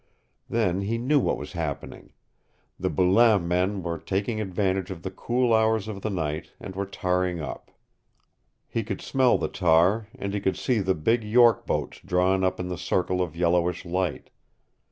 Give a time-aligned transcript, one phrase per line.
[0.49, 2.13] Then he knew what was happening.
[2.79, 6.87] The Boulain men were taking advantage of the cool hours of the night and were
[6.87, 7.69] tarring up.
[8.67, 12.59] He could smell the tar, and he could see the big York boats drawn up
[12.59, 14.31] in the circle of yellowish light.